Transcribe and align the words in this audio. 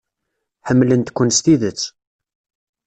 Ḥemmlent-ken 0.67 1.29
s 1.37 1.39
tidet. 1.43 1.81